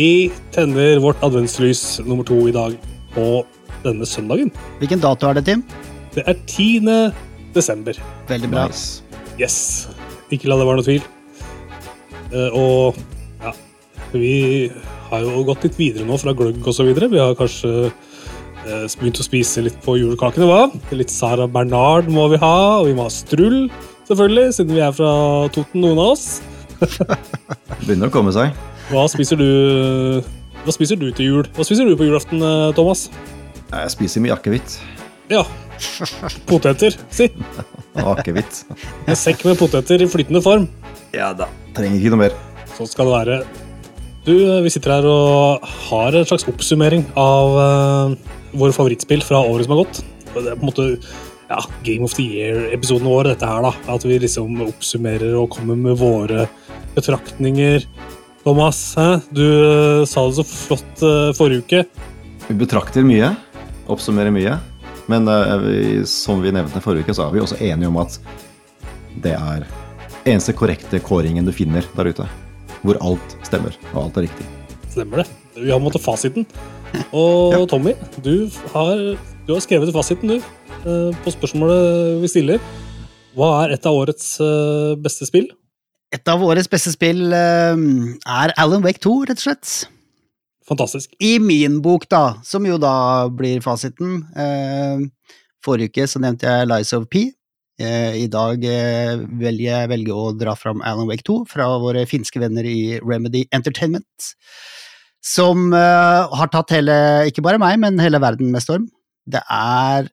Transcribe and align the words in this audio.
Vi 0.00 0.32
tenner 0.54 0.96
vårt 0.98 1.20
adventslys 1.20 2.00
nummer 2.06 2.24
to 2.24 2.36
i 2.48 2.52
dag 2.54 2.76
på 3.12 3.24
denne 3.82 4.06
søndagen. 4.08 4.48
Hvilken 4.78 5.02
dato 5.02 5.28
er 5.28 5.36
det, 5.36 5.42
Tim? 5.44 5.64
Det 6.14 6.24
er 6.30 6.38
10. 6.46 7.10
desember. 7.52 7.98
Veldig 8.30 8.48
bra. 8.48 8.62
Nice. 8.70 9.02
Yes. 9.36 9.58
Ikke 10.32 10.48
la 10.48 10.56
det 10.56 10.68
være 10.68 10.80
noe 10.80 10.86
tvil. 10.86 11.04
Eh, 12.30 12.56
og 12.56 12.96
ja, 13.44 13.52
vi 14.14 14.32
har 15.10 15.26
jo 15.26 15.44
gått 15.50 15.68
litt 15.68 15.76
videre 15.82 16.08
nå 16.08 16.16
fra 16.22 16.32
gløgg 16.38 16.64
og 16.64 16.78
så 16.78 16.88
videre. 16.88 17.10
Vi 17.12 17.20
har 17.20 17.36
kanskje 17.36 17.74
eh, 17.90 18.88
begynt 18.96 19.20
å 19.20 19.28
spise 19.28 19.66
litt 19.68 19.76
på 19.84 19.98
julekakene, 20.00 20.48
hva? 20.48 20.64
Litt 20.96 21.12
Sara 21.12 21.50
Bernard 21.50 22.08
må 22.08 22.30
vi 22.32 22.40
ha, 22.40 22.56
og 22.78 22.88
vi 22.88 22.96
må 22.96 23.10
ha 23.10 23.12
strull, 23.12 23.66
selvfølgelig, 24.08 24.56
siden 24.62 24.80
vi 24.80 24.86
er 24.86 24.96
fra 24.96 25.12
Toten, 25.52 25.84
noen 25.84 26.00
av 26.00 26.14
oss. 26.16 26.28
Begynner 27.84 28.08
å 28.08 28.16
komme 28.16 28.32
seg. 28.32 28.56
Hva 28.90 29.04
spiser 29.06 29.38
du 29.38 29.48
Hva 30.64 30.72
spiser 30.74 30.98
du 30.98 31.06
til 31.14 31.28
jul? 31.28 31.48
Hva 31.54 31.62
spiser 31.66 31.86
du 31.86 31.94
på 31.98 32.08
julaften, 32.08 32.42
eh, 32.42 32.72
Thomas? 32.74 33.06
Jeg 33.70 33.92
spiser 33.94 34.24
mye 34.24 34.34
akevitt. 34.34 34.80
Ja. 35.30 35.44
Poteter, 36.50 36.96
si. 37.14 37.28
Akevitt. 38.12 38.64
En 39.06 39.18
sekk 39.18 39.44
med 39.46 39.60
poteter 39.60 40.02
i 40.02 40.10
flytende 40.10 40.42
form. 40.42 40.66
Ja 41.14 41.30
da. 41.38 41.46
Trenger 41.76 42.00
ikke 42.00 42.14
noe 42.16 42.22
mer. 42.24 42.36
Sånn 42.74 42.90
skal 42.90 43.06
det 43.06 43.14
være. 43.14 43.38
Du, 44.26 44.34
vi 44.66 44.74
sitter 44.74 44.98
her 44.98 45.06
og 45.08 45.70
har 45.86 46.18
en 46.18 46.26
slags 46.28 46.48
oppsummering 46.50 47.06
av 47.18 47.56
uh, 47.56 48.34
våre 48.58 48.74
favorittspill 48.74 49.22
fra 49.24 49.40
året 49.46 49.68
som 49.68 49.76
har 49.76 49.84
gått. 49.84 50.02
Det 50.34 50.42
er 50.42 50.58
på 50.58 50.66
en 50.66 50.68
måte 50.68 50.88
ja, 51.50 51.62
Game 51.86 52.06
of 52.06 52.18
the 52.18 52.26
Year-episoden 52.26 53.06
vår, 53.06 53.32
dette 53.32 53.48
her, 53.48 53.64
da. 53.64 53.72
At 53.94 54.04
vi 54.06 54.18
liksom 54.22 54.60
oppsummerer 54.66 55.38
og 55.38 55.52
kommer 55.54 55.78
med 55.78 55.98
våre 56.02 56.50
betraktninger. 56.98 57.86
Thomas, 58.44 58.94
hæ? 58.96 59.20
du 59.36 59.44
uh, 59.44 60.04
sa 60.08 60.24
det 60.26 60.38
så 60.38 60.44
flott 60.48 61.02
uh, 61.04 61.30
forrige 61.36 61.64
uke. 61.64 61.82
Vi 62.48 62.56
betrakter 62.58 63.04
mye. 63.06 63.34
Oppsummerer 63.90 64.32
mye. 64.34 64.56
Men 65.10 65.26
eh, 65.26 65.56
vi, 65.64 65.78
som 66.06 66.38
vi 66.42 66.52
nevnte 66.54 66.78
forrige 66.84 67.02
uke, 67.02 67.14
så 67.18 67.24
er 67.24 67.32
vi 67.34 67.40
også 67.42 67.56
enige 67.66 67.88
om 67.90 67.96
at 67.98 68.14
det 69.24 69.32
er 69.34 69.64
eneste 70.22 70.54
korrekte 70.54 71.00
kåringen 71.02 71.46
du 71.48 71.50
finner 71.54 71.82
der 71.96 72.10
ute. 72.12 72.26
Hvor 72.86 72.98
alt 73.02 73.34
stemmer, 73.46 73.74
og 73.90 74.04
alt 74.04 74.20
er 74.20 74.26
riktig. 74.28 74.46
Stemmer 74.92 75.24
det. 75.24 75.26
Vi 75.56 75.72
har 75.72 75.82
måttet 75.82 76.04
fasiten. 76.04 76.46
Og 77.14 77.56
Ja. 77.56 77.64
Tommy, 77.70 77.96
du 78.22 78.46
har, 78.72 79.02
du 79.48 79.50
har 79.56 79.62
skrevet 79.66 79.90
fasiten, 79.94 80.30
du. 80.30 80.36
eh, 80.86 81.10
På 81.24 81.34
spørsmålet 81.34 82.20
vi 82.22 82.30
stiller. 82.30 82.62
Hva 83.34 83.50
er 83.64 83.74
et 83.74 83.86
av 83.90 83.98
årets 83.98 84.36
eh, 84.42 84.94
beste 85.02 85.26
spill? 85.26 85.50
Et 86.10 86.30
av 86.32 86.42
årets 86.42 86.68
beste 86.70 86.90
spill 86.90 87.30
eh, 87.30 87.82
er 88.26 88.52
Alan 88.58 88.82
Wake 88.82 89.02
2, 89.02 89.12
rett 89.30 89.38
og 89.38 89.46
slett. 89.46 89.74
Fantastisk. 90.66 91.12
I 91.22 91.36
min 91.42 91.80
bok, 91.82 92.08
da, 92.10 92.40
som 92.46 92.66
jo 92.66 92.78
da 92.82 93.28
blir 93.34 93.62
fasiten. 93.62 94.20
Eh, 94.34 95.04
forrige 95.64 95.94
uke 95.94 96.08
så 96.10 96.22
nevnte 96.22 96.50
jeg 96.50 96.70
Lies 96.70 96.92
of 96.96 97.06
P. 97.10 97.28
Eh, 97.80 98.18
I 98.24 98.26
dag 98.28 98.64
eh, 98.66 99.22
velger 99.40 99.66
jeg 99.70 99.90
velger 99.94 100.18
å 100.18 100.32
dra 100.36 100.54
fram 100.58 100.82
Alan 100.84 101.08
Wake 101.08 101.24
2 101.24 101.38
fra 101.48 101.68
våre 101.80 102.04
finske 102.10 102.42
venner 102.42 102.66
i 102.68 102.98
Remedy 103.00 103.46
Entertainment. 103.56 104.32
Som 105.24 105.70
eh, 105.76 106.36
har 106.40 106.50
tatt 106.52 106.74
hele, 106.76 106.96
ikke 107.30 107.44
bare 107.44 107.60
meg, 107.62 107.78
men 107.80 108.00
hele 108.02 108.20
verden 108.20 108.52
med 108.52 108.64
storm. 108.64 108.88
Det 109.30 109.42
er 109.46 110.10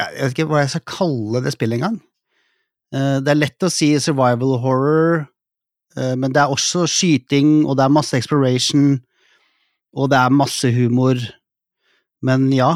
Jeg 0.00 0.18
vet 0.18 0.34
ikke 0.34 0.48
hva 0.50 0.64
jeg 0.64 0.74
skal 0.74 0.88
kalle 0.90 1.44
det 1.44 1.54
spillet 1.54 1.78
engang. 1.78 2.00
Eh, 2.94 3.18
det 3.24 3.32
er 3.32 3.40
lett 3.40 3.66
å 3.66 3.72
si 3.72 3.90
survival 4.02 4.58
horror, 4.62 5.24
eh, 5.96 6.14
men 6.14 6.34
det 6.34 6.42
er 6.42 6.52
også 6.52 6.86
skyting, 6.90 7.64
og 7.66 7.78
det 7.78 7.86
er 7.86 7.96
masse 7.96 8.16
exploration 8.18 9.00
og 9.94 10.10
det 10.10 10.18
er 10.18 10.34
masse 10.34 10.66
humor. 10.74 11.20
Men 12.24 12.48
ja, 12.50 12.72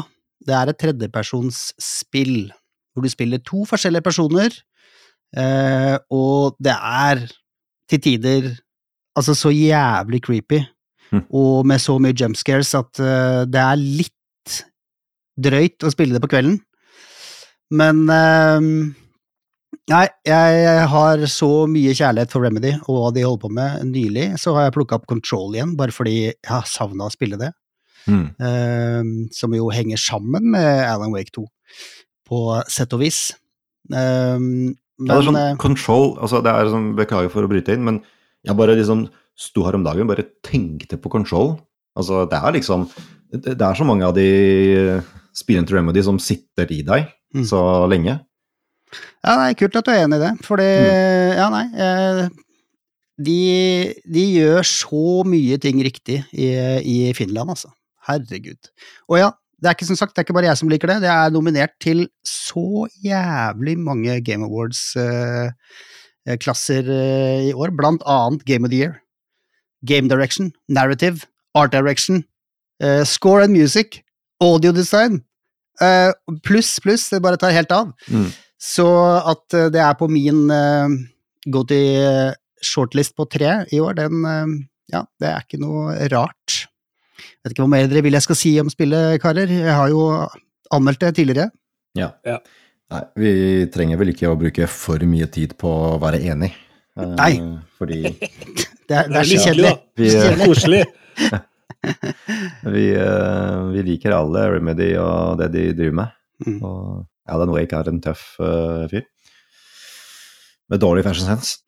det 0.47 0.55
er 0.55 0.71
et 0.71 0.79
tredjepersons 0.79 1.73
spill, 1.83 2.47
hvor 2.93 3.03
du 3.03 3.11
spiller 3.11 3.41
to 3.43 3.65
forskjellige 3.67 4.05
personer, 4.05 4.55
eh, 5.35 5.97
og 6.15 6.55
det 6.63 6.75
er 6.75 7.25
til 7.91 8.03
tider 8.05 8.49
altså 9.17 9.35
så 9.35 9.51
jævlig 9.51 10.23
creepy, 10.23 10.65
Hm. 11.09 11.23
og 11.33 11.65
med 11.65 11.81
så 11.81 11.95
mye 11.97 12.13
jump 12.13 12.37
scares 12.37 12.69
at 12.77 12.99
det 13.49 13.57
er 13.57 13.79
litt 13.81 14.59
drøyt 15.41 15.81
å 15.81 15.89
spille 15.89 16.13
det 16.13 16.21
på 16.21 16.29
kvelden. 16.29 16.59
Men 17.73 18.03
Nei, 19.89 20.05
jeg 20.25 20.81
har 20.91 21.23
så 21.29 21.49
mye 21.69 21.93
kjærlighet 21.97 22.31
for 22.33 22.45
Remedy 22.45 22.71
og 22.87 22.89
hva 22.95 23.09
de 23.13 23.23
holder 23.25 23.41
på 23.41 23.49
med. 23.53 23.83
Nylig 23.89 24.27
så 24.41 24.53
har 24.57 24.67
jeg 24.67 24.75
plukka 24.77 24.99
opp 24.99 25.07
Control 25.09 25.55
igjen, 25.57 25.75
bare 25.79 25.93
fordi 25.93 26.15
jeg 26.27 26.49
har 26.49 26.65
savna 26.69 27.07
å 27.09 27.13
spille 27.13 27.39
det. 27.41 27.51
Mm. 28.09 28.29
eh, 28.41 29.09
som 29.35 29.53
jo 29.53 29.67
henger 29.69 29.99
sammen 30.01 30.47
med 30.55 30.65
Alan 30.87 31.11
Wake 31.13 31.29
2, 31.35 31.43
på 32.29 32.39
sett 32.71 32.93
og 32.95 33.03
vis. 33.03 33.19
Eh, 33.91 34.37
men 34.39 34.75
Ja, 35.05 35.13
det 35.13 35.19
er 35.19 35.27
sånn 35.29 35.39
eh, 35.39 35.57
control 35.61 36.09
altså 36.19 36.41
det 36.43 36.51
er 36.51 36.71
sånn, 36.73 36.87
Beklager 36.97 37.29
for 37.31 37.45
å 37.45 37.51
bryte 37.51 37.71
inn, 37.75 37.85
men 37.85 38.01
jeg 38.47 38.57
bare 38.57 38.75
liksom 38.79 39.05
sto 39.39 39.63
her 39.67 39.77
om 39.77 39.85
dagen 39.85 40.09
bare 40.09 40.25
tenkte 40.43 40.97
på 40.99 41.11
control. 41.13 41.53
Altså, 41.99 42.25
det 42.29 42.39
er 42.39 42.55
liksom 42.57 42.89
Det 43.29 43.53
det 43.59 43.61
er 43.61 43.77
så 43.77 43.85
mange 43.85 44.07
av 44.07 44.15
de 44.17 45.01
spillene 45.37 45.67
til 45.69 45.77
Remedy 45.77 46.01
som 46.03 46.17
sitter 46.19 46.71
i 46.73 46.81
deg 46.81 47.07
Mm. 47.29 47.43
så 47.45 47.59
lenge. 47.85 48.15
Ja, 49.23 49.35
nei, 49.37 49.53
kult 49.59 49.75
at 49.75 49.85
du 49.85 49.91
er 49.93 50.03
enig 50.05 50.17
i 50.19 50.23
det, 50.25 50.33
for 50.47 50.55
det 50.61 50.69
Mm. 50.79 51.37
Ja, 51.39 51.47
nei. 51.53 51.65
eh, 51.77 52.21
de, 53.19 53.39
de 54.07 54.23
gjør 54.37 54.63
så 54.63 55.23
mye 55.27 55.57
ting 55.59 55.81
riktig 55.83 56.21
i, 56.31 56.47
i 56.81 57.13
Finland, 57.17 57.49
altså. 57.51 57.69
Herregud. 58.07 58.69
Og 59.11 59.17
ja, 59.19 59.29
det 59.59 59.67
er 59.67 59.73
ikke 59.75 59.85
som 59.89 59.95
sagt, 59.99 60.13
det 60.15 60.19
er 60.21 60.25
ikke 60.27 60.37
bare 60.39 60.47
jeg 60.49 60.57
som 60.61 60.69
liker 60.71 60.87
det, 60.87 61.01
det 61.03 61.11
er 61.11 61.29
nominert 61.35 61.73
til 61.83 61.99
så 62.25 62.87
jævlig 63.03 63.75
mange 63.77 64.21
Game 64.23 64.45
Awards-klasser 64.47 66.85
i 67.49 67.51
år, 67.53 67.69
blant 67.75 68.01
annet 68.07 68.45
Game 68.47 68.63
of 68.65 68.71
the 68.71 68.77
Year. 68.79 68.93
Game 69.85 70.07
Direction, 70.11 70.51
Narrative, 70.67 71.23
Art 71.55 71.71
Direction, 71.71 72.23
eh, 72.81 73.03
Score 73.07 73.43
and 73.43 73.53
Music, 73.55 74.01
Audio 74.41 74.71
Design, 74.75 75.21
eh, 75.81 76.11
pluss, 76.43 76.79
pluss, 76.83 77.07
det 77.09 77.21
bare 77.23 77.37
tar 77.39 77.51
helt 77.55 77.71
av. 77.71 77.93
Mm. 78.11 78.27
Så 78.59 78.85
at 79.31 79.55
eh, 79.55 79.69
det 79.71 79.81
er 79.83 79.95
på 79.99 80.09
min 80.11 80.49
uh, 80.51 80.91
go 81.47 81.63
to 81.67 81.77
eh, 81.79 82.35
shortlist 82.61 83.15
på 83.15 83.25
tre 83.31 83.61
i 83.71 83.79
år, 83.79 83.95
den 84.01 84.25
uh, 84.27 84.57
Ja, 84.89 85.03
det 85.21 85.29
er 85.29 85.45
ikke 85.45 85.61
noe 85.61 85.93
rart. 86.11 86.65
Jeg 87.19 87.45
Vet 87.45 87.53
ikke 87.53 87.63
hva 87.63 87.71
mer 87.71 87.87
dere 87.87 88.01
vil 88.03 88.17
jeg 88.17 88.25
skal 88.25 88.37
si 88.39 88.55
om 88.59 88.71
spillet, 88.73 89.19
karer. 89.21 89.51
Jeg 89.51 89.75
har 89.75 89.91
jo 89.91 90.07
anmeldt 90.73 91.03
det 91.05 91.13
tidligere. 91.19 91.51
Ja. 91.97 92.09
Ja. 92.25 92.39
Nei, 92.89 93.03
vi 93.21 93.31
trenger 93.69 93.99
vel 94.01 94.11
ikke 94.15 94.31
å 94.31 94.37
bruke 94.39 94.65
for 94.71 95.03
mye 95.05 95.29
tid 95.29 95.53
på 95.61 95.69
å 95.69 95.99
være 96.01 96.23
enig. 96.33 96.51
Uh, 96.97 97.13
Nei. 97.15 97.33
Fordi 97.77 98.01
Det 98.89 98.97
er, 98.97 99.05
det 99.05 99.19
er 99.19 99.27
så 99.27 99.29
litt 99.29 99.45
kjedelig. 99.45 99.73
Vi. 100.01 100.09
Koselig. 100.41 100.83
vi, 102.75 102.85
eh, 102.97 103.57
vi 103.75 103.83
liker 103.85 104.15
alle 104.17 104.47
Remedy 104.55 104.95
og 104.97 105.37
det 105.43 105.51
de 105.53 105.65
driver 105.77 105.99
med. 106.01 106.15
Mm. 106.45 106.59
Og 106.63 107.05
Alan 107.29 107.51
Wake 107.53 107.75
er 107.75 107.89
en 107.91 108.01
tøff 108.03 108.35
uh, 108.41 108.85
fyr. 108.91 109.07
Med 110.69 110.81
dårlig 110.83 111.03
fashion 111.07 111.27
sense. 111.27 111.59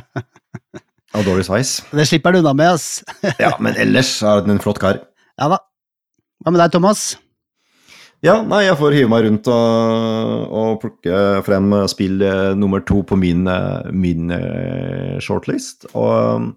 og 1.16 1.24
dårlig 1.26 1.46
sveis. 1.48 1.78
Det 1.90 2.06
slipper 2.08 2.34
han 2.34 2.44
unna 2.44 2.54
med, 2.56 2.76
ass. 2.76 3.00
Ja, 3.40 3.54
men 3.62 3.78
ellers 3.80 4.12
er 4.22 4.42
han 4.42 4.54
en 4.54 4.62
flott 4.62 4.80
kar. 4.82 5.02
Ja 5.40 5.50
da. 5.54 5.60
Hva 6.44 6.52
med 6.52 6.62
deg, 6.62 6.72
Thomas? 6.74 7.10
Ja, 8.24 8.42
nei, 8.44 8.66
jeg 8.66 8.76
får 8.76 8.94
hive 8.98 9.08
meg 9.08 9.24
rundt 9.24 9.48
og, 9.48 10.54
og 10.60 10.80
plukke 10.82 11.40
frem 11.46 11.72
spill 11.88 12.20
eh, 12.24 12.50
nummer 12.56 12.82
to 12.84 13.00
på 13.08 13.16
min, 13.16 13.46
eh, 13.48 13.88
min 13.96 14.28
shortlist. 15.24 15.88
Og, 15.96 16.50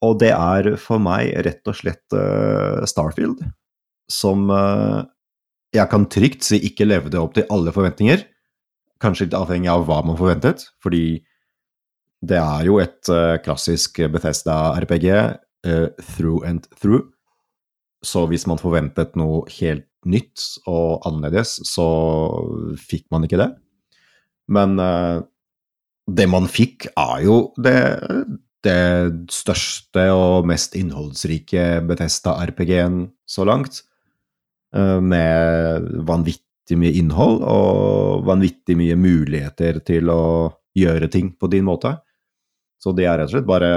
og 0.00 0.14
det 0.22 0.32
er 0.32 0.70
for 0.80 1.02
meg 1.04 1.34
rett 1.44 1.68
og 1.68 1.76
slett 1.76 2.16
Starfield, 2.88 3.44
som 4.08 4.48
jeg 5.74 5.90
kan 5.90 6.06
trygt 6.10 6.46
si 6.46 6.58
ikke 6.66 6.88
levde 6.88 7.20
opp 7.20 7.36
til 7.36 7.46
alle 7.52 7.72
forventninger. 7.74 8.24
Kanskje 9.00 9.28
litt 9.28 9.36
avhengig 9.38 9.70
av 9.72 9.86
hva 9.88 10.00
man 10.04 10.18
forventet, 10.18 10.66
fordi 10.82 11.22
det 12.20 12.36
er 12.40 12.66
jo 12.68 12.80
et 12.82 13.08
uh, 13.08 13.38
klassisk 13.44 14.02
Bethesda-RPG, 14.12 15.06
uh, 15.66 15.86
through 16.16 16.44
and 16.48 16.66
through. 16.76 17.08
Så 18.04 18.26
hvis 18.28 18.46
man 18.48 18.60
forventet 18.60 19.16
noe 19.20 19.44
helt 19.60 19.86
nytt 20.08 20.42
og 20.68 21.04
annerledes, 21.08 21.58
så 21.68 21.86
fikk 22.80 23.06
man 23.12 23.24
ikke 23.24 23.40
det. 23.40 23.50
Men 24.52 24.76
uh, 24.80 25.22
det 26.10 26.26
man 26.28 26.48
fikk, 26.50 26.90
er 26.98 27.24
jo 27.24 27.38
det, 27.60 27.78
det 28.66 28.80
største 29.32 30.08
og 30.12 30.48
mest 30.50 30.74
innholdsrike 30.76 31.86
Bethesda-RPG-en 31.88 33.06
så 33.28 33.46
langt. 33.48 33.84
Eh, 34.76 35.00
med 35.00 35.90
vanvittig 36.08 36.78
mye 36.78 36.94
innhold 37.00 37.42
og 37.42 38.24
vanvittig 38.28 38.76
mye 38.78 38.96
muligheter 38.98 39.80
til 39.86 40.10
å 40.12 40.22
gjøre 40.78 41.10
ting 41.10 41.32
på 41.34 41.50
din 41.50 41.66
måte. 41.66 41.96
Så 42.80 42.94
de 42.96 43.06
har 43.08 43.18
rett 43.20 43.30
og 43.30 43.36
slett 43.36 43.48
bare 43.48 43.70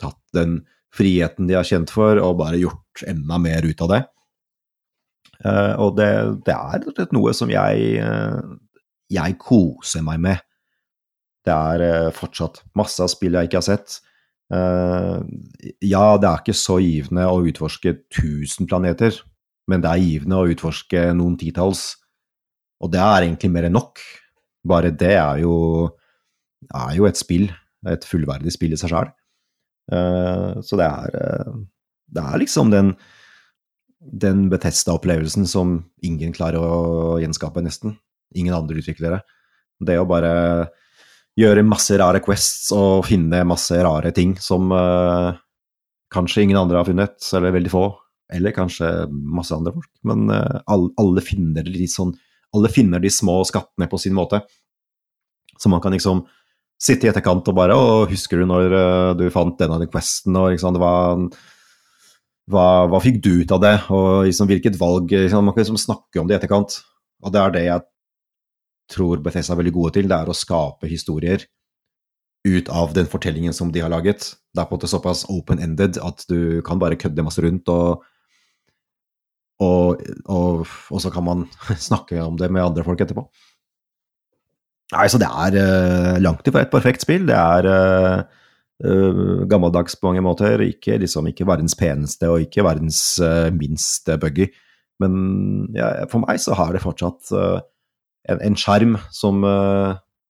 tatt 0.00 0.20
den 0.34 0.60
friheten 0.94 1.48
de 1.48 1.58
er 1.58 1.66
kjent 1.68 1.92
for, 1.92 2.18
og 2.22 2.38
bare 2.40 2.60
gjort 2.60 3.04
enda 3.06 3.38
mer 3.42 3.66
ut 3.68 3.84
av 3.84 3.92
det. 3.92 4.02
Eh, 5.44 5.74
og 5.78 5.94
det, 6.00 6.10
det 6.48 6.56
er 6.56 6.78
rett 6.78 6.90
og 6.90 6.96
slett 6.96 7.14
noe 7.14 7.34
som 7.36 7.52
jeg, 7.52 7.92
eh, 8.02 8.88
jeg 9.14 9.38
koser 9.42 10.04
meg 10.06 10.24
med. 10.24 10.44
Det 11.46 11.54
er 11.54 12.10
fortsatt 12.12 12.62
masse 12.76 13.00
av 13.00 13.08
spill 13.12 13.38
jeg 13.38 13.48
ikke 13.48 13.60
har 13.62 13.64
sett. 13.64 14.00
Ja, 14.52 16.02
det 16.20 16.28
er 16.28 16.42
ikke 16.42 16.54
så 16.56 16.76
givende 16.80 17.24
å 17.28 17.38
utforske 17.48 17.94
1000 17.94 18.68
planeter, 18.68 19.16
men 19.68 19.84
det 19.84 19.92
er 19.92 20.04
givende 20.04 20.40
å 20.40 20.48
utforske 20.48 21.08
noen 21.16 21.36
titalls. 21.40 21.92
Og 22.82 22.92
det 22.94 23.02
er 23.02 23.26
egentlig 23.26 23.52
mer 23.52 23.68
enn 23.68 23.76
nok. 23.76 24.00
Bare 24.68 24.90
det 24.94 25.14
er 25.18 25.42
jo, 25.42 25.54
er 26.72 26.96
jo 26.96 27.08
et 27.08 27.20
spill. 27.20 27.48
Et 27.88 28.04
fullverdig 28.08 28.52
spill 28.54 28.74
i 28.74 28.80
seg 28.80 28.90
sjøl. 28.92 29.10
Så 30.64 30.78
det 30.80 30.86
er, 30.88 31.18
det 32.16 32.24
er 32.24 32.40
liksom 32.42 32.72
den 32.72 32.94
den 33.98 34.46
Betesta-opplevelsen 34.50 35.46
som 35.48 35.78
ingen 36.06 36.32
klarer 36.34 36.62
å 36.62 37.18
gjenskape, 37.22 37.62
nesten. 37.64 37.96
Ingen 38.38 38.54
andre 38.54 38.78
utviklere. 38.80 39.22
Det 39.78 39.98
å 39.98 40.06
bare 40.08 40.32
gjøre 41.38 41.66
masse 41.66 41.96
rare 41.98 42.22
quests 42.22 42.70
og 42.74 43.06
finne 43.06 43.44
masse 43.46 43.76
rare 43.84 44.10
ting 44.14 44.34
som 44.42 44.72
uh, 44.74 45.34
kanskje 46.14 46.46
ingen 46.46 46.58
andre 46.58 46.80
har 46.80 46.88
funnet, 46.88 47.18
eller 47.34 47.54
veldig 47.54 47.72
få. 47.72 47.84
Eller 48.32 48.52
kanskje 48.56 48.88
masse 49.10 49.54
andre 49.56 49.72
folk. 49.74 49.90
Men 50.08 50.28
uh, 50.32 50.60
alle, 50.68 51.24
finner 51.24 51.66
de 51.66 51.88
sånn 51.88 52.14
Alle 52.56 52.70
finner 52.72 53.00
de 53.00 53.10
små 53.12 53.42
skattene 53.48 53.88
på 53.88 54.00
sin 54.00 54.16
måte. 54.16 54.42
Så 55.58 55.70
man 55.72 55.82
kan 55.84 55.92
liksom 55.92 56.24
sitte 56.78 57.08
i 57.08 57.10
etterkant 57.10 57.48
og 57.50 57.56
bare 57.58 57.74
Og 57.74 58.12
husker 58.12 58.40
du 58.40 58.48
når 58.48 58.74
uh, 58.74 59.12
du 59.18 59.28
fant 59.34 59.56
denne 59.58 59.88
questen, 59.90 60.36
og 60.38 60.52
liksom, 60.54 60.76
det 60.76 60.82
var 60.82 61.28
hva, 62.48 62.66
hva, 62.88 63.00
fikk 63.04 63.20
du 63.24 63.32
ut 63.42 63.52
av 63.52 63.60
det, 63.60 63.74
og 63.92 64.24
liksom, 64.24 64.48
hvilket 64.48 64.78
valg 64.80 65.12
liksom, 65.12 65.44
Man 65.44 65.54
kan 65.56 65.66
liksom 65.66 65.80
snakke 65.80 66.20
om 66.20 66.28
det 66.28 66.36
i 66.36 66.38
etterkant. 66.38 66.80
Og 67.24 67.34
det 67.34 67.40
er 67.42 67.54
det 67.54 67.64
jeg 67.66 67.84
tror 68.88 69.20
Bethesda 69.20 69.52
er 69.52 69.60
veldig 69.60 69.74
gode 69.76 69.96
til, 69.98 70.08
det 70.08 70.16
er 70.16 70.30
å 70.30 70.36
skape 70.36 70.88
historier 70.88 71.44
ut 72.46 72.70
av 72.72 72.94
den 72.96 73.08
fortellingen 73.10 73.52
som 73.52 73.72
de 73.74 73.82
har 73.84 73.92
laget. 73.92 74.30
Det 74.54 74.62
er 74.62 74.68
på 74.68 74.76
en 74.76 74.78
måte 74.78 74.88
såpass 74.88 75.26
open-ended 75.28 75.98
at 76.00 76.24
du 76.30 76.62
kan 76.64 76.80
bare 76.80 76.96
kødde 76.96 77.24
masse 77.26 77.42
rundt, 77.44 77.68
og, 77.68 78.06
og, 79.58 80.02
og, 80.30 80.66
og, 80.66 80.98
så 81.02 81.10
kan 81.10 81.26
man 81.26 81.46
snakke 81.88 82.20
om 82.22 82.38
det 82.38 82.50
med 82.52 82.64
andre 82.64 82.84
folk 82.86 83.00
etterpå. 83.02 83.26
Nei, 84.94 85.04
så 85.12 85.20
det 85.20 85.28
er 85.28 85.56
uh, 85.58 86.14
langt 86.22 86.46
ifra 86.48 86.62
et 86.64 86.72
perfekt 86.72 87.04
spill. 87.04 87.26
Det 87.28 87.36
er 87.36 87.66
uh, 87.68 89.42
gammeldags 89.50 89.98
på 89.98 90.08
mange 90.08 90.22
måter. 90.24 90.62
Ikke, 90.64 90.96
liksom, 91.02 91.28
ikke 91.28 91.48
verdens 91.48 91.76
peneste 91.76 92.30
og 92.30 92.46
ikke 92.46 92.64
verdens 92.64 93.02
uh, 93.20 93.50
minst 93.52 94.08
buggy. 94.22 94.48
Men 95.02 95.68
ja, 95.76 96.06
for 96.10 96.24
meg 96.24 96.40
så 96.42 96.56
har 96.58 96.72
det 96.74 96.82
fortsatt 96.82 97.34
uh, 97.36 97.58
en, 98.30 98.40
en 98.48 98.56
skjerm 98.58 98.96
som, 99.14 99.44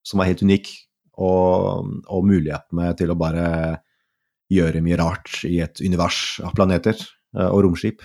som, 0.07 0.21
er 0.21 0.29
helt 0.29 0.43
unik, 0.45 0.69
og, 1.19 1.89
og, 2.07 2.27
mulighetene 2.29 2.93
til 2.99 3.11
å 3.11 3.17
bare 3.19 3.47
gjøre 4.55 4.83
mye 4.85 4.99
rart 5.01 5.41
i 5.49 5.57
et 5.65 5.83
univers 5.83 6.39
av 6.47 6.55
planeter 6.55 6.95
og 7.49 7.65
romskip. 7.67 8.05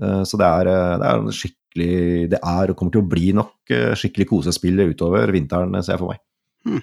Så 0.00 0.38
det 0.40 0.46
er, 0.48 0.68
det 0.98 1.08
er 1.08 1.34
skikkelig 1.36 2.30
Det 2.32 2.38
er 2.40 2.70
og 2.72 2.78
kommer 2.78 2.94
til 2.94 3.02
å 3.02 3.08
bli 3.10 3.34
nok 3.36 3.72
skikkelig 4.00 4.26
kosespill 4.30 4.80
utover 4.88 5.30
vinteren, 5.34 5.76
ser 5.84 5.94
jeg 5.94 6.02
for 6.02 6.14
meg. 6.14 6.22
Hmm. 6.66 6.80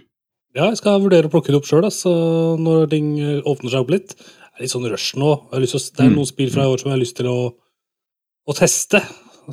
Ja, 0.58 0.66
jeg 0.72 0.80
skal 0.80 1.02
vurdere 1.04 1.30
å 1.30 1.32
plukke 1.32 1.54
det 1.54 1.60
opp 1.60 1.68
sjøl 1.70 1.86
når 1.86 2.88
ting 2.90 3.10
eh, 3.22 3.42
åpner 3.46 3.70
seg 3.70 3.84
opp 3.84 3.92
litt. 3.94 4.16
Det 4.18 4.58
er 4.58 4.66
litt 4.66 4.74
sånn 4.74 4.88
rush 4.90 5.18
nå. 5.20 5.34
det 5.54 5.60
er 5.62 6.10
mm. 6.10 6.16
noen 6.16 6.30
spill 6.30 6.50
fra 6.54 6.66
i 6.66 6.72
år 6.72 6.82
som 6.82 6.90
jeg 6.90 6.96
har 6.96 7.04
lyst 7.04 7.18
til 7.20 7.30
å, 7.30 7.40
å 8.50 8.56
teste. 8.58 9.04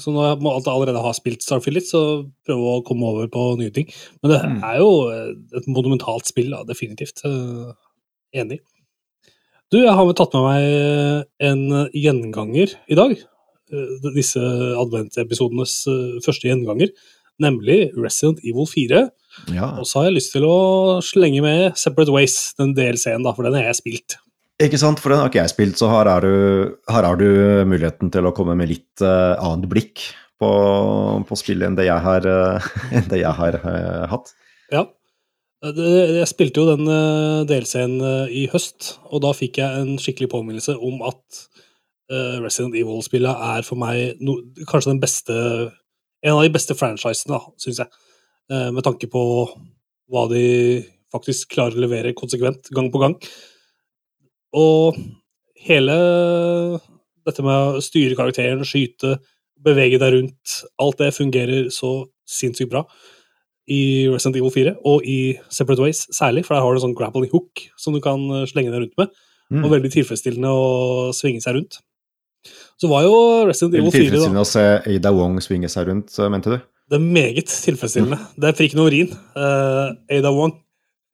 Så 0.00 0.12
når 0.12 0.32
jeg 0.32 0.62
allerede 0.72 1.02
har 1.04 1.16
spilt 1.16 1.44
Starfield 1.44 1.78
litt, 1.78 1.88
så 1.88 2.00
prøve 2.44 2.72
å 2.72 2.80
komme 2.84 3.12
over 3.12 3.28
på 3.32 3.44
nye 3.60 3.72
ting. 3.76 3.92
Men 4.22 4.32
det 4.32 4.40
mm. 4.40 4.56
er 4.70 4.80
jo 4.80 4.90
et 5.60 5.68
monumentalt 5.68 6.28
spill, 6.28 6.50
da, 6.52 6.64
definitivt. 6.68 7.22
Enig. 8.36 8.60
Du, 9.72 9.78
jeg 9.82 9.94
har 9.98 10.12
tatt 10.16 10.36
med 10.36 10.44
meg 10.48 11.48
en 11.48 11.86
gjenganger 11.92 12.76
i 12.88 12.98
dag. 12.98 13.16
Eh, 13.74 14.10
disse 14.14 14.40
adventepisodenes 14.78 15.72
eh, 15.90 16.18
første 16.22 16.46
gjenganger, 16.46 16.92
nemlig 17.42 17.88
Resident 17.98 18.38
Evil 18.46 18.68
4. 18.70 19.00
Ja. 19.52 19.72
Og 19.80 19.88
så 19.88 20.00
har 20.00 20.08
jeg 20.08 20.20
lyst 20.20 20.36
til 20.36 20.46
å 20.46 20.58
slenge 21.04 21.42
med 21.42 21.74
Separate 21.78 22.14
Ways, 22.14 22.54
den 22.60 22.76
DLC-en, 22.76 23.26
da, 23.26 23.34
for 23.34 23.46
den 23.46 23.58
har 23.58 23.66
jeg 23.72 23.80
spilt. 23.80 24.18
Ikke 24.62 24.78
sant, 24.80 25.02
for 25.02 25.12
den 25.12 25.20
har 25.20 25.28
ikke 25.28 25.42
jeg 25.42 25.52
spilt, 25.52 25.80
så 25.80 25.90
her 25.92 26.08
har 26.08 26.24
du, 26.24 26.76
her 26.88 27.04
har 27.04 27.18
du 27.20 27.26
muligheten 27.68 28.12
til 28.14 28.24
å 28.24 28.32
komme 28.32 28.54
med 28.56 28.70
litt 28.70 29.02
uh, 29.04 29.34
annet 29.36 29.66
blikk 29.68 30.06
på, 30.40 30.48
på 31.28 31.36
spillet 31.36 31.68
enn 31.68 31.76
det 31.76 31.90
jeg 31.90 32.00
har, 32.06 32.24
uh, 32.32 32.70
det 33.10 33.20
jeg 33.20 33.34
har 33.36 33.58
uh, 33.66 34.06
hatt. 34.14 34.32
Ja. 34.72 34.86
Jeg 35.66 36.28
spilte 36.30 36.62
jo 36.62 36.76
den 36.76 36.88
DLC-en 37.48 37.98
i 38.30 38.46
høst, 38.52 38.94
og 39.10 39.24
da 39.24 39.32
fikk 39.34 39.58
jeg 39.58 39.82
en 39.82 39.96
skikkelig 40.00 40.30
påminnelse 40.30 40.76
om 40.78 41.00
at 41.08 41.40
Resident 42.08 42.76
Evil-spillet 42.78 43.46
er 43.48 43.64
for 43.66 43.78
meg 43.80 44.20
no, 44.22 44.36
kanskje 44.68 44.92
den 44.92 45.02
beste 45.02 45.34
En 46.22 46.36
av 46.36 46.44
de 46.44 46.52
beste 46.54 46.74
franchisene, 46.74 47.38
syns 47.60 47.80
jeg. 47.82 48.04
Eh, 48.50 48.70
med 48.74 48.82
tanke 48.86 49.06
på 49.10 49.22
hva 50.10 50.22
de 50.30 50.46
faktisk 51.12 51.52
klarer 51.54 51.76
å 51.76 51.82
levere 51.84 52.14
konsekvent, 52.16 52.70
gang 52.74 52.88
på 52.90 53.02
gang. 53.02 53.14
Og 54.56 54.96
hele 55.66 55.96
dette 57.26 57.44
med 57.44 57.76
å 57.76 57.82
styre 57.84 58.16
karakteren, 58.18 58.64
skyte, 58.66 59.16
bevege 59.62 60.00
deg 60.02 60.14
rundt, 60.14 60.56
alt 60.82 60.98
det 61.02 61.14
fungerer 61.14 61.70
så 61.74 61.92
sinnssykt 62.26 62.72
bra 62.72 62.84
i 63.66 64.06
Resident 64.12 64.38
Evil 64.38 64.52
4, 64.54 64.74
og 64.86 65.06
i 65.06 65.34
Separate 65.50 65.82
Ways 65.82 66.04
særlig, 66.14 66.44
for 66.46 66.54
der 66.54 66.62
har 66.62 66.70
du 66.70 66.78
en 66.78 66.86
sånn 66.88 66.98
grappling 66.98 67.30
hook 67.32 67.64
som 67.80 67.96
du 67.96 68.00
kan 68.02 68.22
eh, 68.30 68.46
slenge 68.50 68.70
deg 68.70 68.84
rundt 68.84 69.00
med. 69.00 69.14
Mm. 69.50 69.62
Og 69.62 69.72
veldig 69.76 69.90
tilfredsstillende 69.94 70.50
å 70.50 70.66
svinge 71.14 71.42
seg 71.42 71.58
rundt. 71.58 71.80
Så 72.76 72.90
var 72.90 73.06
jo 73.06 73.16
Resident 73.48 73.74
Evil 73.74 73.88
4 73.88 73.92
Veldig 73.92 74.10
tilfredsstillende 74.10 74.44
å 74.44 74.48
se 74.50 74.64
Ada 74.96 75.12
Wong 75.16 75.38
svinge 75.44 75.70
seg 75.72 75.88
rundt, 75.90 76.16
mente 76.32 76.52
du? 76.52 76.58
Det 76.86 76.98
er 76.98 77.02
meget 77.02 77.50
tilfredsstillende. 77.50 78.18
Det 78.36 78.50
er 78.50 78.66
ikke 78.66 78.78
noe 78.78 78.92
urin. 78.92 79.10
Uh, 79.34 79.96
Ada 80.12 80.32
Wong 80.34 80.54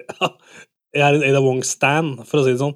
Jeg 0.92 1.04
er 1.06 1.16
en 1.16 1.24
Ada 1.24 1.40
Wong-stan, 1.40 2.10
for 2.28 2.40
å 2.40 2.44
si 2.44 2.52
det 2.52 2.60
sånn. 2.60 2.74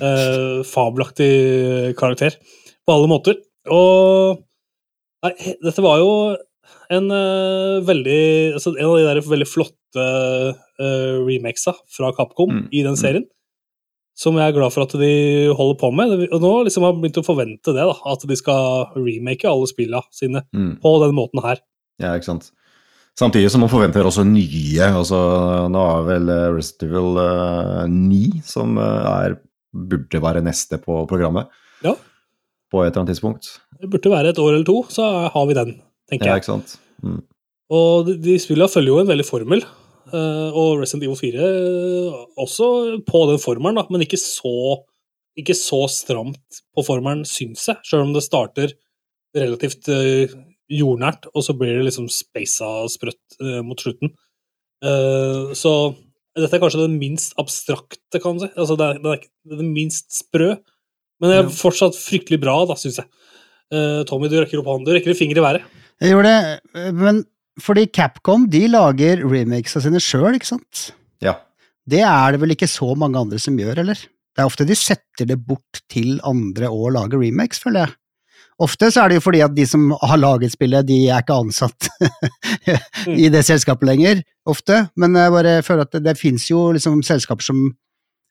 Uh, 0.00 0.64
fabelaktig 0.66 1.94
karakter 2.00 2.34
på 2.82 2.96
alle 2.96 3.10
måter. 3.10 3.38
Og 3.70 4.40
nei, 5.22 5.54
dette 5.62 5.84
var 5.84 6.00
jo 6.02 6.10
en 6.92 7.06
uh, 7.12 7.78
veldig 7.86 8.56
altså, 8.58 8.74
En 8.74 8.90
av 8.90 8.98
de 8.98 9.06
der 9.06 9.22
veldig 9.24 9.48
flotte 9.48 10.04
uh, 10.04 11.14
remakesa 11.24 11.76
fra 11.94 12.10
Capcom 12.16 12.50
mm. 12.50 12.66
i 12.72 12.82
den 12.82 12.98
mm. 12.98 13.00
serien. 13.00 13.28
Som 14.14 14.36
jeg 14.38 14.46
er 14.46 14.54
glad 14.54 14.70
for 14.70 14.86
at 14.86 14.92
de 14.98 15.14
holder 15.58 15.78
på 15.80 15.90
med. 15.90 16.12
Og 16.28 16.42
nå 16.42 16.50
liksom 16.68 16.84
har 16.86 16.92
jeg 16.92 17.02
begynt 17.02 17.16
å 17.18 17.26
forvente 17.26 17.72
det, 17.74 17.86
da, 17.88 17.94
at 18.12 18.26
de 18.30 18.36
skal 18.38 18.92
remake 18.94 19.48
alle 19.50 19.66
spillene 19.66 20.04
sine 20.14 20.44
mm. 20.54 20.76
på 20.84 20.92
den 21.02 21.16
måten 21.16 21.42
her. 21.42 21.62
Ja, 22.02 22.12
ikke 22.14 22.30
sant. 22.30 22.52
Samtidig 23.18 23.50
som 23.54 23.62
man 23.62 23.70
forventer 23.70 24.06
også 24.06 24.24
nye. 24.26 24.86
altså 24.86 25.18
Nå 25.70 25.82
er 25.82 26.06
vel 26.08 26.30
Resident 26.30 26.56
Restival 26.58 27.20
uh, 27.20 27.84
9 27.90 28.22
som 28.46 28.78
uh, 28.78 29.10
er, 29.22 29.36
burde 29.74 30.22
være 30.22 30.42
neste 30.46 30.80
på 30.82 31.04
programmet. 31.10 31.50
Ja. 31.84 31.94
På 32.70 32.82
et 32.82 32.90
eller 32.90 33.04
annet 33.04 33.14
tidspunkt. 33.14 33.52
Det 33.78 33.90
burde 33.90 34.10
være 34.10 34.34
et 34.34 34.42
år 34.42 34.56
eller 34.56 34.66
to, 34.66 34.80
så 34.90 35.06
har 35.30 35.46
vi 35.46 35.58
den, 35.58 35.76
tenker 36.10 36.30
jeg. 36.30 36.32
ja. 36.32 36.42
Ikke 36.42 36.52
sant? 36.54 36.76
Mm. 37.02 37.22
Og 37.74 38.06
de, 38.08 38.18
de 38.22 38.38
spillene 38.42 38.70
følger 38.70 38.94
jo 38.94 39.02
en 39.02 39.10
veldig 39.10 39.26
formel. 39.26 39.62
Uh, 40.12 40.52
og 40.52 40.82
Resident 40.82 41.06
Evil 41.06 41.16
4 41.16 41.44
også 42.40 42.66
på 43.08 43.22
den 43.30 43.40
formelen, 43.40 43.78
da, 43.78 43.86
men 43.88 44.04
ikke 44.04 44.20
så, 44.20 44.82
ikke 45.38 45.56
så 45.56 45.84
stramt 45.92 46.60
på 46.76 46.84
formelen, 46.84 47.24
syns 47.28 47.64
jeg. 47.70 47.80
Sjøl 47.88 48.04
om 48.04 48.12
det 48.16 48.24
starter 48.26 48.74
relativt 49.34 49.88
uh, 49.88 50.34
jordnært, 50.70 51.30
og 51.32 51.46
så 51.46 51.56
blir 51.56 51.78
det 51.78 51.88
liksom 51.88 52.10
speisa 52.12 52.68
sprøtt 52.92 53.36
mot 53.66 53.78
slutten. 53.78 54.14
Så 54.80 55.70
dette 56.40 56.56
er 56.56 56.62
kanskje 56.62 56.80
det 56.80 56.96
minst 56.96 57.36
abstrakte, 57.38 58.16
kan 58.16 58.32
man 58.32 58.40
si. 58.40 58.48
Altså, 58.56 58.78
det, 58.80 58.86
er, 58.88 59.02
det 59.04 59.12
er 59.52 59.60
det 59.60 59.66
minst 59.68 60.08
sprø, 60.16 60.54
men 61.20 61.30
det 61.30 61.36
er 61.36 61.52
fortsatt 61.52 62.00
fryktelig 62.00 62.40
bra, 62.42 62.56
da, 62.70 62.78
syns 62.80 63.02
jeg. 63.02 63.10
Tommy, 64.08 64.32
du 64.32 64.38
rekker 64.40 64.62
opp 64.62 64.72
hånden. 64.72 64.88
Du 64.88 64.96
rekker 64.96 65.12
en 65.12 65.20
finger 65.20 65.42
i 65.42 65.44
været. 65.44 65.68
Jeg 66.00 66.16
gjør 66.16 66.26
det, 66.26 66.38
men 66.96 67.22
fordi 67.62 67.86
Capcom 67.94 68.48
de 68.50 68.64
lager 68.70 69.22
remakes 69.22 69.76
av 69.78 69.84
sine 69.84 70.00
sjøl, 70.02 70.34
ikke 70.38 70.54
sant? 70.54 70.88
Ja. 71.22 71.36
Det 71.86 72.02
er 72.02 72.34
det 72.34 72.40
vel 72.42 72.54
ikke 72.56 72.70
så 72.70 72.94
mange 72.98 73.20
andre 73.20 73.38
som 73.42 73.58
gjør, 73.58 73.82
eller? 73.84 74.00
Det 74.34 74.42
er 74.42 74.48
ofte 74.48 74.66
de 74.66 74.74
setter 74.78 75.28
det 75.30 75.38
bort 75.46 75.84
til 75.92 76.16
andre 76.26 76.70
og 76.72 76.94
lager 76.96 77.22
remakes, 77.22 77.60
føler 77.62 77.86
jeg. 77.86 77.96
Ofte 78.64 78.88
så 78.94 79.02
er 79.02 79.10
det 79.10 79.18
jo 79.18 79.24
fordi 79.24 79.40
at 79.42 79.54
de 79.54 79.64
som 79.66 79.88
har 79.98 80.18
laget 80.20 80.54
spillet, 80.54 80.86
de 80.86 80.98
er 81.08 81.22
ikke 81.22 81.38
ansatt 81.42 81.88
i 83.24 83.30
det 83.32 83.42
selskapet 83.46 83.88
lenger, 83.88 84.22
ofte. 84.46 84.84
Men 84.98 85.16
jeg 85.18 85.34
bare 85.34 85.54
føler 85.66 85.86
at 85.86 85.96
det, 85.96 86.04
det 86.06 86.18
fins 86.18 86.46
jo 86.50 86.68
liksom 86.74 87.02
selskaper 87.06 87.46
som 87.46 87.64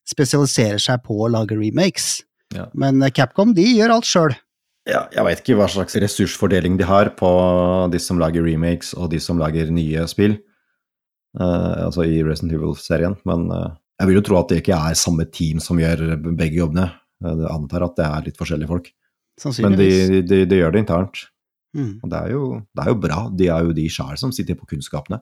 spesialiserer 0.07 0.79
seg 0.83 1.03
på 1.03 1.17
å 1.23 1.31
lage 1.31 1.57
remakes. 1.59 2.21
Ja. 2.55 2.69
Men 2.75 3.03
Capcom 3.15 3.55
de 3.55 3.65
gjør 3.67 3.97
alt 3.97 4.07
sjøl. 4.07 4.35
Ja, 4.89 5.05
jeg 5.15 5.23
veit 5.23 5.39
ikke 5.39 5.55
hva 5.55 5.67
slags 5.71 5.95
ressursfordeling 5.95 6.75
de 6.79 6.83
har 6.83 7.13
på 7.15 7.29
de 7.93 7.99
som 8.03 8.19
lager 8.19 8.43
remakes 8.43 8.91
og 8.99 9.09
de 9.13 9.19
som 9.23 9.39
lager 9.39 9.69
nye 9.71 10.03
spill. 10.11 10.39
uh, 11.39 11.85
altså 11.87 12.03
i 12.05 12.19
Resident 12.23 12.53
Evil-serien. 12.57 13.15
Men 13.25 13.47
uh, 13.51 13.69
jeg 14.01 14.09
vil 14.09 14.19
jo 14.19 14.25
tro 14.27 14.39
at 14.41 14.49
det 14.51 14.59
ikke 14.61 14.75
er 14.75 14.97
samme 14.99 15.25
team 15.31 15.61
som 15.63 15.79
gjør 15.79 16.03
begge 16.35 16.59
jobbene. 16.59 16.89
Eh, 17.23 17.37
Jeg 17.39 17.51
antar 17.53 17.85
at 17.85 17.95
det 17.95 18.05
er 18.05 18.25
litt 18.27 18.37
forskjellige 18.41 18.67
folk. 18.67 18.89
Men 19.63 19.77
de, 19.79 20.21
de, 20.27 20.39
de 20.49 20.57
gjør 20.59 20.73
det 20.75 20.81
internt. 20.83 21.21
Mm. 21.77 21.93
Og 22.03 22.09
det 22.11 22.19
er 22.19 22.31
jo, 22.35 22.41
det 22.75 22.83
er 22.83 22.89
jo 22.91 22.97
bra. 23.01 23.19
De 23.33 23.47
er 23.49 23.63
jo 23.69 23.71
de 23.77 23.85
sjæl 23.89 24.17
som 24.19 24.33
sitter 24.35 24.57
på 24.59 24.67
kunnskapene. 24.69 25.21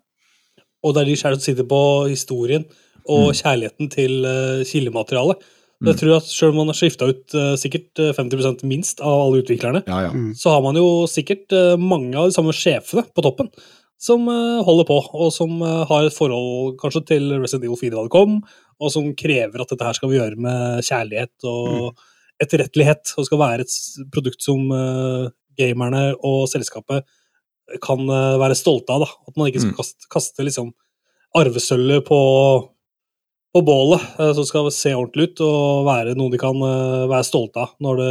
Og 0.83 0.95
det 0.95 1.03
er 1.03 1.11
de 1.11 1.17
sjæl 1.19 1.37
som 1.37 1.45
sitter 1.45 1.67
på 1.69 1.81
historien 2.09 2.65
og 3.05 3.29
Mm. 3.31 3.37
kjærligheten 3.43 3.89
til 3.93 4.25
uh, 4.25 4.63
kildematerialet. 4.67 5.39
Så 5.81 5.87
Jeg 5.87 5.95
Mm. 5.95 5.99
tror 5.99 6.15
at 6.17 6.23
selv 6.29 6.49
om 6.51 6.55
man 6.61 6.67
har 6.67 6.77
skifta 6.77 7.07
ut 7.09 7.33
uh, 7.33 7.55
sikkert 7.57 7.97
eh, 7.97 8.11
50% 8.13 8.63
minst 8.69 9.01
av 9.01 9.15
alle 9.25 9.41
utviklerne, 9.41 9.81
Ja, 9.87 10.01
ja. 10.05 10.11
Mm. 10.13 10.35
så 10.37 10.51
har 10.53 10.61
man 10.61 10.75
jo 10.75 11.07
sikkert 11.09 11.49
uh, 11.51 11.75
mange 11.75 12.13
av 12.15 12.27
de 12.29 12.35
samme 12.35 12.53
sjefene 12.53 13.03
på 13.15 13.21
toppen 13.25 13.49
som 13.97 14.27
uh, 14.29 14.61
holder 14.63 14.85
på, 14.85 14.99
og 15.13 15.31
som 15.33 15.61
eh, 15.61 15.85
har 15.89 16.05
et 16.05 16.13
forhold 16.13 16.77
kanskje 16.81 17.05
til 17.07 17.31
Resident 17.41 17.65
Evil 17.65 17.77
4 17.77 17.95
da 17.97 18.03
det 18.03 18.11
kom, 18.13 18.43
og 18.81 18.91
som 18.93 19.09
krever 19.15 19.61
at 19.61 19.69
dette 19.69 19.83
her 19.85 19.93
skal 19.93 20.09
vi 20.09 20.17
gjøre 20.17 20.37
med 20.37 20.81
kjærlighet 20.85 21.45
og 21.45 21.95
etterrettelighet, 22.41 23.13
og 23.17 23.25
skal 23.25 23.37
være 23.41 23.61
et 23.65 23.75
produkt 24.13 24.41
som 24.41 24.71
eh, 24.73 25.29
gamerne 25.57 26.15
og 26.23 26.47
selskapet 26.49 27.05
kan 27.81 27.99
eh, 28.09 28.37
være 28.41 28.57
stolte 28.57 28.89
av. 28.93 29.01
da. 29.05 29.09
At 29.29 29.37
man 29.37 29.47
ikke 29.49 29.61
skal 29.61 29.71
Mm. 29.73 29.77
kaste, 29.77 30.09
kaste 30.09 30.43
liksom 30.45 30.73
arvesølvet 31.37 32.05
på, 32.05 32.17
på 33.51 33.61
bålet, 33.67 34.03
eh, 34.19 34.31
som 34.37 34.47
skal 34.47 34.71
se 34.73 34.93
ordentlig 34.95 35.31
ut 35.31 35.43
og 35.45 35.85
være 35.89 36.15
noe 36.19 36.31
de 36.31 36.39
kan 36.41 36.57
eh, 36.65 37.05
være 37.11 37.27
stolte 37.27 37.65
av 37.65 37.75
når, 37.83 38.01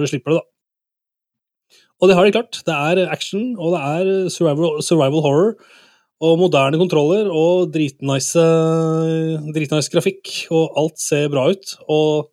de 0.00 0.10
slipper 0.10 0.34
det. 0.34 0.42
da. 0.42 0.50
Og 2.02 2.10
det 2.10 2.18
har 2.18 2.26
de 2.26 2.34
klart. 2.34 2.60
Det 2.66 2.74
er 2.74 3.08
action, 3.12 3.54
og 3.56 3.76
det 3.76 3.80
er 3.80 4.30
survival, 4.32 4.80
survival 4.82 5.24
horror. 5.24 5.54
Og 6.24 6.38
moderne 6.40 6.78
kontroller 6.80 7.28
og 7.28 7.70
dritnice, 7.74 8.42
dritnice 9.54 9.92
grafikk. 9.92 10.30
Og 10.54 10.76
alt 10.80 11.00
ser 11.00 11.30
bra 11.32 11.46
ut. 11.52 11.74
Og 11.88 12.30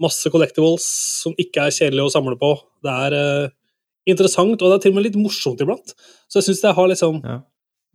masse 0.00 0.30
collectibles 0.32 0.86
som 1.22 1.36
ikke 1.40 1.66
er 1.66 1.74
kjedelige 1.74 2.08
å 2.08 2.12
samle 2.12 2.36
på. 2.40 2.52
Det 2.84 2.92
er 3.06 3.16
uh, 3.16 3.52
interessant, 4.08 4.60
og 4.60 4.72
det 4.72 4.78
er 4.78 4.84
til 4.84 4.94
og 4.94 4.98
med 4.98 5.08
litt 5.08 5.20
morsomt 5.20 5.62
iblant. 5.64 5.94
Så 6.28 6.40
jeg 6.40 6.50
syns 6.50 6.64
det 6.64 6.78
har 6.78 6.90
liksom 6.92 7.20
Ja. 7.24 7.42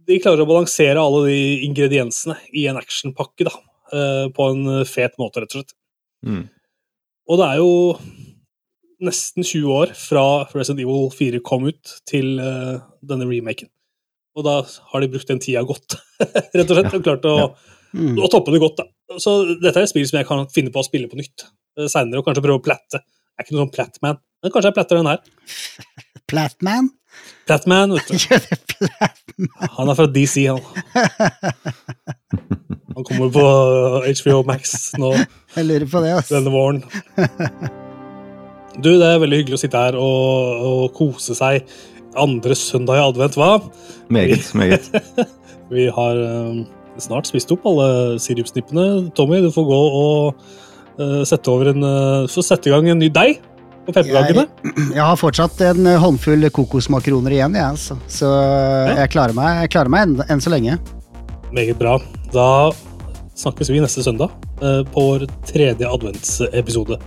De 0.10 0.16
klarer 0.18 0.42
å 0.42 0.50
balansere 0.50 0.98
alle 0.98 1.28
de 1.28 1.42
ingrediensene 1.68 2.34
i 2.58 2.64
en 2.68 2.80
actionpakke 2.80 3.46
da, 3.46 3.52
på 3.91 4.50
en 4.53 4.86
fet 4.88 5.17
måte, 5.21 5.43
rett 5.43 5.53
og 5.55 5.62
slett. 5.62 5.74
Mm. 6.25 6.43
Og 7.31 7.39
det 7.39 7.48
er 7.48 7.62
jo 7.62 7.71
nesten 9.01 9.43
20 9.45 9.74
år 9.74 9.93
fra 9.98 10.24
Resident 10.53 10.83
Evil 10.83 11.10
4 11.15 11.41
kom 11.45 11.65
ut, 11.69 11.95
til 12.10 12.39
eh, 12.41 12.79
denne 13.07 13.27
remaken. 13.29 13.69
Og 14.38 14.45
da 14.48 14.60
har 14.63 15.03
de 15.03 15.10
brukt 15.12 15.27
den 15.31 15.41
tida 15.43 15.63
godt, 15.67 15.98
rett 16.55 16.69
og 16.69 16.75
slett, 16.77 16.93
og 16.95 17.05
klart 17.07 17.25
å, 17.27 17.36
Ja. 17.41 17.50
Mm. 17.91 18.15
å 18.24 18.29
toppe 18.31 18.53
det 18.53 18.62
godt. 18.63 18.77
da. 18.79 19.17
Så 19.19 19.33
dette 19.60 19.75
er 19.75 19.83
et 19.83 19.91
spill 19.91 20.05
som 20.07 20.21
jeg 20.21 20.27
kan 20.29 20.45
finne 20.53 20.71
på 20.71 20.79
å 20.79 20.88
spille 20.88 21.10
på 21.12 21.17
nytt 21.19 21.43
uh, 21.43 21.89
seinere, 21.91 22.21
og 22.21 22.27
kanskje 22.27 22.45
prøve 22.45 22.62
å 22.62 22.63
platte. 22.63 23.01
Jeg 23.03 23.41
er 23.41 23.48
ikke 23.48 23.55
noe 23.57 23.65
sånn 23.65 23.74
Platman, 23.75 24.21
men 24.39 24.53
kanskje 24.53 24.69
jeg 24.69 24.77
platter 24.77 25.01
den 25.01 25.10
her. 25.12 25.19
Platman? 26.31 26.88
Platman, 27.50 27.98
vet 27.98 28.07
du. 28.07 28.15
Han 29.75 29.91
er 29.91 29.98
fra 30.00 30.07
DC, 30.07 30.45
han. 30.48 30.62
Han 32.95 33.07
kommer 33.07 33.31
på 33.33 33.45
HBO 34.21 34.41
Max 34.48 34.91
nå 35.00 35.13
Jeg 35.57 35.67
lurer 35.67 35.88
på 35.91 36.01
det, 36.03 36.12
ass. 36.19 36.31
denne 36.31 36.51
våren. 36.53 36.83
Du, 38.79 38.89
det 38.95 39.07
er 39.07 39.19
veldig 39.19 39.41
hyggelig 39.41 39.57
å 39.57 39.62
sitte 39.62 39.79
her 39.81 39.98
og, 40.00 40.62
og 40.67 40.83
kose 40.95 41.36
seg 41.36 41.65
andre 42.19 42.55
søndag 42.57 43.00
i 43.00 43.03
advent, 43.03 43.38
hva? 43.39 43.57
Meget, 44.12 44.48
meget. 44.57 44.88
Vi 45.71 45.88
har 45.91 46.19
eh, 46.19 46.63
snart 47.00 47.29
spist 47.29 47.51
opp 47.55 47.67
alle 47.69 48.19
sirupsnippene. 48.24 49.12
Tommy, 49.15 49.39
du 49.43 49.51
får 49.53 49.67
gå 49.69 49.79
og 50.01 50.41
uh, 51.00 51.21
sette 51.27 51.51
over 51.51 51.71
en 51.71 51.88
uh, 51.88 52.41
sette 52.43 52.69
i 52.69 52.74
gang 52.74 52.89
en 52.91 53.00
ny 53.00 53.12
deig 53.13 53.39
på 53.88 53.95
pepperkakene. 53.95 54.48
Jeg 54.98 55.03
har 55.03 55.19
fortsatt 55.19 55.63
en 55.71 55.88
håndfull 56.03 56.50
kokosmakroner 56.53 57.38
igjen, 57.38 57.55
jeg, 57.57 57.75
altså. 57.75 57.98
Så 58.12 58.29
jeg 58.91 59.10
klarer 59.13 59.33
meg, 59.38 59.63
jeg 59.63 59.71
klarer 59.74 59.93
meg 59.93 60.05
enn, 60.05 60.19
enn 60.29 60.43
så 60.43 60.51
lenge. 60.53 60.75
Meget 61.51 61.77
bra. 61.79 61.98
Da 62.34 62.72
snakkes 63.36 63.70
vi 63.70 63.81
neste 63.84 64.03
søndag 64.03 64.31
eh, 64.62 64.81
på 64.88 65.03
vår 65.08 65.25
tredje 65.48 65.88
adventsepisode. 65.88 66.98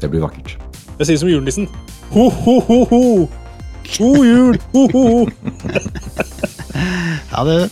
Det 0.00 0.10
blir 0.10 0.22
vakkert. 0.22 0.56
Jeg 1.00 1.08
sier 1.08 1.22
som 1.22 1.30
julenissen. 1.30 1.68
Ho, 2.12 2.28
ho, 2.30 2.58
ho, 2.68 2.78
ho! 2.90 3.02
God 3.96 4.26
jul! 4.26 4.58
Ho, 4.74 4.86
ho, 4.92 5.06
ho! 5.08 5.26
Ha 7.32 7.42
det. 7.48 7.70